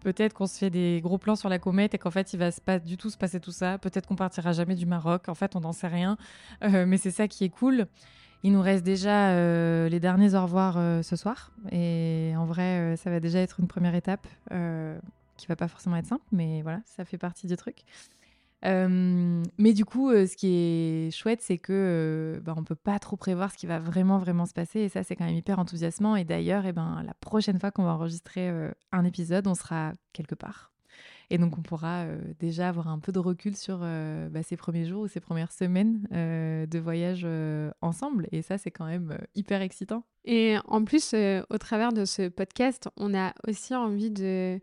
[0.00, 2.50] Peut-être qu'on se fait des gros plans sur la comète et qu'en fait, il va
[2.64, 3.78] pas du tout se passer tout ça.
[3.78, 5.28] Peut-être qu'on partira jamais du Maroc.
[5.28, 6.16] En fait, on n'en sait rien.
[6.62, 7.86] Euh, mais c'est ça qui est cool.
[8.42, 11.52] Il nous reste déjà euh, les derniers au revoir euh, ce soir.
[11.72, 14.26] Et en vrai, ça va déjà être une première étape
[15.36, 17.84] qui va pas forcément être simple, mais voilà, ça fait partie du truc.
[18.64, 22.74] Euh, mais du coup, euh, ce qui est chouette, c'est que euh, bah, on peut
[22.74, 25.34] pas trop prévoir ce qui va vraiment vraiment se passer, et ça, c'est quand même
[25.34, 26.16] hyper enthousiasmant.
[26.16, 28.50] Et d'ailleurs, eh ben, la prochaine fois qu'on va enregistrer
[28.92, 30.72] un épisode, on sera quelque part.
[31.30, 32.04] Et donc, on pourra
[32.38, 36.06] déjà avoir un peu de recul sur bah, ces premiers jours ou ces premières semaines
[36.10, 37.26] de voyage
[37.80, 38.28] ensemble.
[38.30, 40.04] Et ça, c'est quand même hyper excitant.
[40.24, 41.14] Et en plus,
[41.50, 44.60] au travers de ce podcast, on a aussi envie de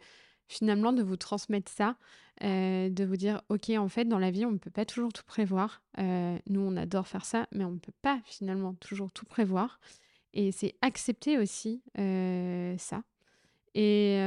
[0.52, 1.96] finalement de vous transmettre ça,
[2.44, 5.14] euh, de vous dire, ok, en fait, dans la vie, on ne peut pas toujours
[5.14, 5.82] tout prévoir.
[5.98, 9.80] Euh, nous, on adore faire ça, mais on ne peut pas finalement toujours tout prévoir.
[10.34, 13.04] Et c'est accepter aussi euh, ça.
[13.74, 14.18] Et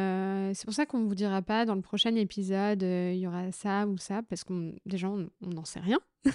[0.55, 3.53] c'est pour ça qu'on ne vous dira pas dans le prochain épisode, il y aura
[3.53, 5.99] ça ou ça, parce qu'on déjà, on n'en sait rien,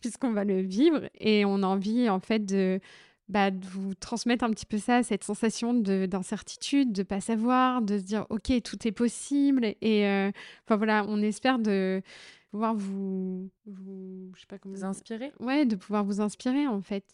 [0.00, 1.08] puisqu'on va le vivre.
[1.20, 2.80] Et on a envie, en fait, de
[3.28, 7.80] bah, de vous transmettre un petit peu ça, cette sensation d'incertitude, de ne pas savoir,
[7.82, 10.30] de se dire ok tout est possible et euh,
[10.66, 12.02] enfin voilà on espère de
[12.50, 15.32] pouvoir vous, vous je sais pas comment vous inspirer.
[15.40, 17.04] Ouais de pouvoir vous inspirer en fait.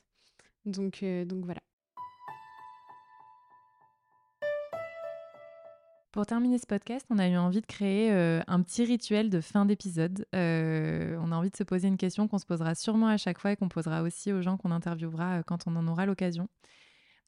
[0.67, 1.61] Donc euh, donc voilà
[6.13, 9.41] Pour terminer ce podcast, on a eu envie de créer euh, un petit rituel de
[9.41, 10.27] fin d'épisode.
[10.35, 13.39] Euh, on a envie de se poser une question qu'on se posera sûrement à chaque
[13.39, 16.49] fois et qu'on posera aussi aux gens qu'on interviewera euh, quand on en aura l'occasion.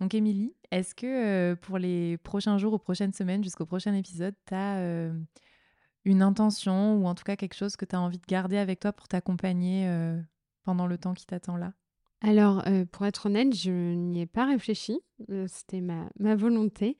[0.00, 4.54] Donc Émilie, est-ce que pour les prochains jours ou prochaines semaines jusqu'au prochain épisode, tu
[4.54, 5.12] as
[6.04, 8.80] une intention ou en tout cas quelque chose que tu as envie de garder avec
[8.80, 9.88] toi pour t'accompagner
[10.64, 11.72] pendant le temps qui t'attend là?
[12.20, 14.98] Alors, pour être honnête, je n'y ai pas réfléchi.
[15.46, 16.96] C'était ma, ma volonté.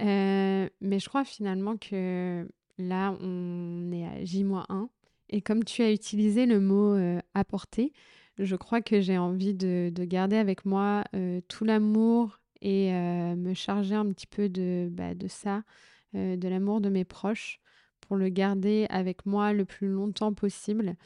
[0.00, 4.88] Euh, mais je crois finalement que là, on est à J-1.
[5.30, 7.92] Et comme tu as utilisé le mot euh, apporter,
[8.38, 13.94] je crois que j'ai envie de, garder avec moi euh, tout l'amour et me charger
[13.94, 15.64] un petit peu de, bah, ça,
[16.14, 17.60] de l'amour de mes proches,
[18.00, 20.96] pour le garder avec moi le plus longtemps possible.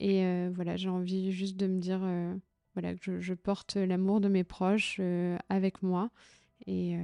[0.00, 2.00] Et voilà, j'ai envie juste de me dire
[2.72, 5.00] voilà, que je, je porte l'amour de mes proches
[5.48, 6.10] avec moi.
[6.66, 6.96] Et,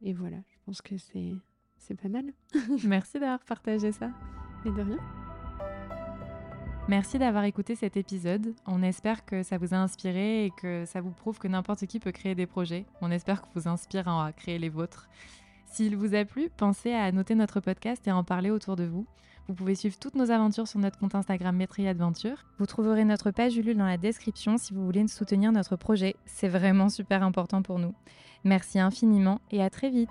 [0.00, 0.38] et voilà,
[0.68, 1.32] pense que c'est,
[1.78, 2.24] c'est pas mal.
[2.84, 4.10] Merci d'avoir partagé ça.
[4.66, 4.98] Et de rien.
[6.88, 8.54] Merci d'avoir écouté cet épisode.
[8.66, 12.00] On espère que ça vous a inspiré et que ça vous prouve que n'importe qui
[12.00, 12.84] peut créer des projets.
[13.00, 15.08] On espère que vous inspire à créer les vôtres.
[15.64, 18.84] S'il vous a plu, pensez à noter notre podcast et à en parler autour de
[18.84, 19.06] vous.
[19.48, 22.44] Vous pouvez suivre toutes nos aventures sur notre compte Instagram Métri Adventure.
[22.58, 26.16] Vous trouverez notre page Ulule dans la description si vous voulez soutenir notre projet.
[26.26, 27.94] C'est vraiment super important pour nous.
[28.44, 30.10] Merci infiniment et à très vite.